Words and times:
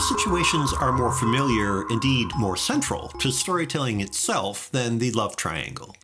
situations 0.00 0.72
are 0.72 0.92
more 0.92 1.12
familiar, 1.12 1.88
indeed 1.88 2.30
more 2.36 2.56
central, 2.56 3.08
to 3.20 3.30
storytelling 3.30 4.00
itself 4.00 4.70
than 4.70 4.98
the 4.98 5.10
love 5.12 5.36
triangle. 5.36 5.94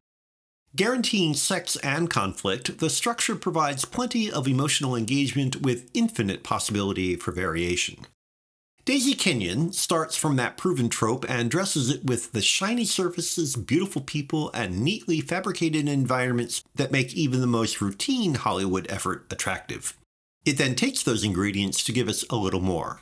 Guaranteeing 0.74 1.34
sex 1.34 1.76
and 1.76 2.10
conflict, 2.10 2.78
the 2.78 2.90
structure 2.90 3.34
provides 3.34 3.84
plenty 3.84 4.30
of 4.30 4.46
emotional 4.46 4.94
engagement 4.94 5.62
with 5.62 5.90
infinite 5.94 6.44
possibility 6.44 7.16
for 7.16 7.32
variation. 7.32 8.06
Daisy 8.84 9.14
Kenyon 9.14 9.72
starts 9.72 10.16
from 10.16 10.36
that 10.36 10.56
proven 10.56 10.88
trope 10.88 11.28
and 11.28 11.50
dresses 11.50 11.90
it 11.90 12.04
with 12.04 12.32
the 12.32 12.42
shiny 12.42 12.84
surfaces, 12.84 13.56
beautiful 13.56 14.02
people, 14.02 14.50
and 14.54 14.84
neatly 14.84 15.20
fabricated 15.20 15.88
environments 15.88 16.62
that 16.74 16.92
make 16.92 17.14
even 17.14 17.40
the 17.40 17.46
most 17.46 17.80
routine 17.80 18.34
Hollywood 18.34 18.86
effort 18.88 19.26
attractive. 19.30 19.96
It 20.46 20.58
then 20.58 20.76
takes 20.76 21.02
those 21.02 21.24
ingredients 21.24 21.82
to 21.84 21.92
give 21.92 22.08
us 22.08 22.24
a 22.30 22.36
little 22.36 22.60
more. 22.60 23.00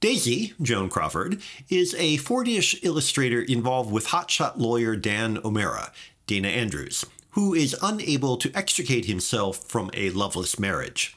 Daisy, 0.00 0.54
Joan 0.60 0.88
Crawford, 0.88 1.40
is 1.68 1.94
a 1.94 2.16
40ish 2.16 2.80
illustrator 2.82 3.42
involved 3.42 3.92
with 3.92 4.08
hotshot 4.08 4.56
lawyer 4.56 4.96
Dan 4.96 5.38
O'Meara, 5.44 5.92
Dana 6.26 6.48
Andrews, 6.48 7.04
who 7.32 7.54
is 7.54 7.76
unable 7.82 8.38
to 8.38 8.50
extricate 8.56 9.04
himself 9.04 9.58
from 9.58 9.90
a 9.94 10.10
loveless 10.10 10.58
marriage. 10.58 11.14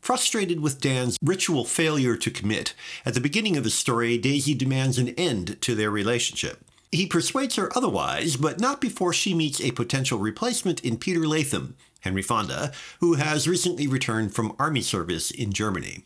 Frustrated 0.00 0.60
with 0.60 0.80
Dan's 0.80 1.18
ritual 1.22 1.64
failure 1.64 2.16
to 2.16 2.30
commit, 2.30 2.74
at 3.04 3.14
the 3.14 3.20
beginning 3.20 3.56
of 3.56 3.64
the 3.64 3.70
story, 3.70 4.18
Daisy 4.18 4.54
demands 4.54 4.98
an 4.98 5.10
end 5.10 5.60
to 5.60 5.74
their 5.74 5.90
relationship. 5.90 6.64
He 6.94 7.06
persuades 7.06 7.56
her 7.56 7.76
otherwise, 7.76 8.36
but 8.36 8.60
not 8.60 8.80
before 8.80 9.12
she 9.12 9.34
meets 9.34 9.60
a 9.60 9.72
potential 9.72 10.20
replacement 10.20 10.84
in 10.84 10.96
Peter 10.96 11.26
Lapham, 11.26 11.74
Henry 12.02 12.22
Fonda, 12.22 12.70
who 13.00 13.14
has 13.14 13.48
recently 13.48 13.88
returned 13.88 14.32
from 14.32 14.54
army 14.60 14.80
service 14.80 15.32
in 15.32 15.52
Germany. 15.52 16.04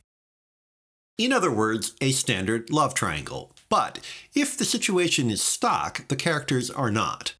In 1.18 1.30
other 1.30 1.50
words, 1.50 1.94
a 2.00 2.12
standard 2.12 2.70
love 2.70 2.94
triangle. 2.94 3.52
But 3.68 4.00
if 4.34 4.56
the 4.56 4.64
situation 4.64 5.30
is 5.30 5.42
stock, 5.42 6.08
the 6.08 6.16
characters 6.16 6.70
are 6.70 6.90
not. 6.90 7.34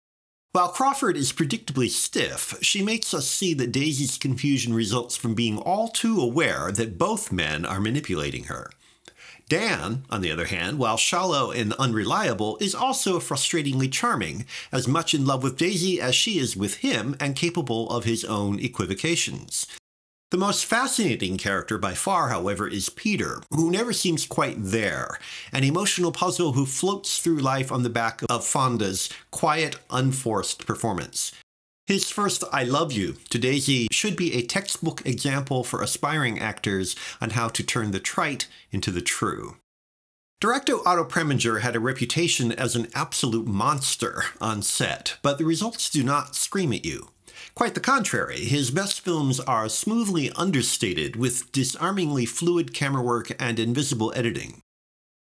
While 0.53 0.69
Crawford 0.69 1.17
is 1.17 1.33
predictably 1.33 1.89
stiff, 1.89 2.59
she 2.61 2.83
makes 2.83 3.15
us 3.15 3.29
see 3.29 3.55
that 3.55 3.73
Daisy's 3.73 4.19
confusion 4.19 4.75
results 4.75 5.17
from 5.17 5.35
being 5.35 5.57
all 5.57 5.89
too 5.89 6.21
aware 6.21 6.71
that 6.73 6.99
both 6.99 7.33
men 7.33 7.65
are 7.65 7.81
manipulating 7.81 8.45
her. 8.45 8.71
Dan, 9.49 10.05
on 10.11 10.21
the 10.21 10.31
other 10.31 10.47
hand, 10.47 10.79
while 10.79 10.97
shallow 10.97 11.51
and 11.51 11.73
unreliable, 11.75 12.59
is 12.61 12.75
also 12.75 13.19
frustratingly 13.19 13.91
charming, 13.91 14.45
as 14.71 14.87
much 14.87 15.15
in 15.15 15.25
love 15.25 15.43
with 15.43 15.57
Daisy 15.57 16.01
as 16.01 16.15
she 16.15 16.39
is 16.39 16.57
with 16.57 16.77
him 16.77 17.17
and 17.19 17.35
capable 17.35 17.89
of 17.89 18.05
his 18.05 18.25
own 18.25 18.59
equivocations. 18.61 19.67
The 20.31 20.37
most 20.37 20.67
fascinating 20.67 21.39
character 21.39 21.79
by 21.79 21.95
far, 21.95 22.29
however, 22.29 22.69
is 22.69 22.91
Peter, 22.91 23.41
who 23.51 23.71
never 23.71 23.95
seems 23.95 24.27
quite 24.27 24.57
there, 24.59 25.19
an 25.53 25.65
emotional 25.65 26.13
puzzle 26.13 26.53
who 26.53 26.67
floats 26.67 27.19
through 27.19 27.39
life 27.39 27.73
on 27.73 27.83
the 27.83 27.89
back 27.89 28.21
of 28.29 28.45
Fonda's 28.45 29.09
quiet, 29.31 29.77
unforced 29.89 30.67
performance. 30.67 31.33
His 31.89 32.11
first 32.11 32.45
I 32.53 32.65
Love 32.65 32.93
You 32.93 33.17
to 33.31 33.39
Daisy 33.39 33.89
should 33.91 34.15
be 34.15 34.35
a 34.35 34.43
textbook 34.43 35.01
example 35.07 35.65
for 35.65 35.81
aspiring 35.81 36.39
actors 36.39 36.95
on 37.19 37.31
how 37.31 37.49
to 37.49 37.63
turn 37.63 37.93
the 37.93 37.99
trite 37.99 38.47
into 38.71 38.91
the 38.91 39.01
true. 39.01 39.57
Director 40.39 40.87
Otto 40.87 41.05
Preminger 41.05 41.63
had 41.63 41.75
a 41.75 41.81
reputation 41.81 42.53
as 42.53 42.77
an 42.77 42.89
absolute 42.95 43.47
monster 43.47 44.25
on 44.39 44.61
set, 44.61 45.17
but 45.23 45.39
the 45.39 45.47
results 45.47 45.89
do 45.89 46.05
not 46.05 46.37
scream 46.37 46.75
at 46.75 46.85
you. 46.85 47.09
Quite 47.55 47.73
the 47.73 47.81
contrary, 47.81 48.45
his 48.45 48.71
best 48.71 49.01
films 49.01 49.41
are 49.41 49.71
smoothly 49.71 50.31
understated 50.33 51.17
with 51.17 51.51
disarmingly 51.53 52.27
fluid 52.27 52.75
camera 52.75 53.03
work 53.03 53.33
and 53.41 53.59
invisible 53.59 54.13
editing. 54.15 54.61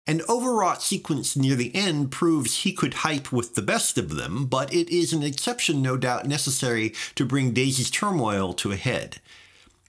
An 0.06 0.20
overwrought 0.28 0.82
sequence 0.82 1.34
near 1.34 1.54
the 1.54 1.74
end 1.74 2.10
proves 2.10 2.58
he 2.58 2.74
could 2.74 2.94
hype 2.94 3.32
with 3.32 3.54
the 3.54 3.62
best 3.62 3.96
of 3.96 4.16
them, 4.16 4.44
but 4.44 4.72
it 4.72 4.90
is 4.90 5.14
an 5.14 5.22
exception 5.22 5.80
no 5.80 5.96
doubt 5.96 6.26
necessary 6.26 6.92
to 7.14 7.24
bring 7.24 7.52
Daisy's 7.52 7.90
turmoil 7.90 8.52
to 8.54 8.70
a 8.70 8.76
head. 8.76 9.20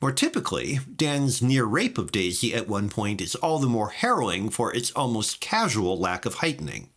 More 0.01 0.13
typically, 0.13 0.79
Dan's 0.95 1.41
near 1.41 1.65
rape 1.65 1.97
of 1.97 2.13
Daisy 2.13 2.53
at 2.53 2.69
one 2.69 2.87
point 2.87 3.19
is 3.19 3.35
all 3.35 3.59
the 3.59 3.67
more 3.67 3.89
harrowing 3.89 4.49
for 4.49 4.73
its 4.73 4.89
almost 4.91 5.41
casual 5.41 5.99
lack 5.99 6.25
of 6.25 6.35
heightening. 6.35 6.91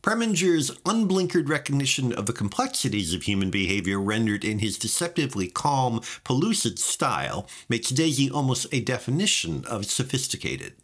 Preminger's 0.00 0.70
unblinkered 0.84 1.48
recognition 1.48 2.12
of 2.12 2.26
the 2.26 2.32
complexities 2.32 3.12
of 3.12 3.22
human 3.22 3.50
behavior 3.50 4.00
rendered 4.00 4.44
in 4.44 4.60
his 4.60 4.78
deceptively 4.78 5.48
calm, 5.48 6.02
pellucid 6.22 6.78
style 6.78 7.48
makes 7.68 7.90
Daisy 7.90 8.30
almost 8.30 8.68
a 8.70 8.80
definition 8.80 9.64
of 9.64 9.86
sophisticated. 9.86 10.74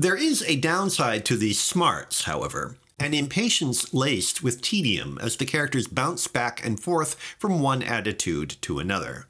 There 0.00 0.14
is 0.14 0.44
a 0.46 0.54
downside 0.54 1.24
to 1.24 1.36
these 1.36 1.58
smarts, 1.58 2.22
however, 2.22 2.76
an 3.00 3.14
impatience 3.14 3.92
laced 3.92 4.44
with 4.44 4.62
tedium 4.62 5.18
as 5.20 5.36
the 5.36 5.44
characters 5.44 5.88
bounce 5.88 6.28
back 6.28 6.64
and 6.64 6.78
forth 6.78 7.16
from 7.36 7.58
one 7.58 7.82
attitude 7.82 8.58
to 8.60 8.78
another. 8.78 9.26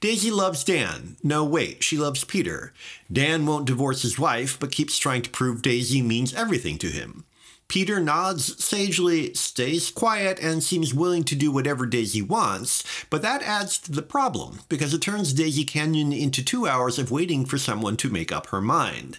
Daisy 0.00 0.30
loves 0.30 0.64
Dan. 0.64 1.18
No, 1.22 1.44
wait, 1.44 1.84
she 1.84 1.98
loves 1.98 2.24
Peter. 2.24 2.72
Dan 3.12 3.44
won't 3.44 3.66
divorce 3.66 4.00
his 4.00 4.18
wife, 4.18 4.58
but 4.58 4.72
keeps 4.72 4.96
trying 4.96 5.20
to 5.20 5.28
prove 5.28 5.60
Daisy 5.60 6.00
means 6.00 6.32
everything 6.32 6.78
to 6.78 6.86
him. 6.86 7.26
Peter 7.68 8.00
nods 8.00 8.64
sagely, 8.64 9.34
stays 9.34 9.90
quiet, 9.90 10.38
and 10.40 10.62
seems 10.62 10.94
willing 10.94 11.24
to 11.24 11.34
do 11.34 11.52
whatever 11.52 11.84
Daisy 11.84 12.22
wants, 12.22 12.82
but 13.10 13.20
that 13.20 13.42
adds 13.42 13.76
to 13.76 13.92
the 13.92 14.00
problem, 14.00 14.60
because 14.70 14.94
it 14.94 15.02
turns 15.02 15.34
Daisy 15.34 15.66
Kenyon 15.66 16.14
into 16.14 16.42
two 16.42 16.66
hours 16.66 16.98
of 16.98 17.10
waiting 17.10 17.44
for 17.44 17.58
someone 17.58 17.98
to 17.98 18.08
make 18.08 18.32
up 18.32 18.46
her 18.46 18.62
mind. 18.62 19.18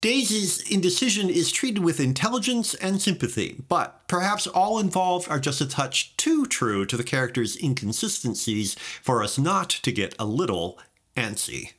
Daisy's 0.00 0.60
indecision 0.70 1.28
is 1.28 1.50
treated 1.50 1.82
with 1.82 1.98
intelligence 1.98 2.72
and 2.74 3.02
sympathy, 3.02 3.60
but 3.68 4.06
perhaps 4.06 4.46
all 4.46 4.78
involved 4.78 5.28
are 5.28 5.40
just 5.40 5.60
a 5.60 5.66
touch 5.66 6.16
too 6.16 6.46
true 6.46 6.86
to 6.86 6.96
the 6.96 7.02
character's 7.02 7.60
inconsistencies 7.60 8.76
for 9.02 9.24
us 9.24 9.38
not 9.38 9.70
to 9.70 9.90
get 9.90 10.14
a 10.16 10.24
little 10.24 10.78
antsy. 11.16 11.72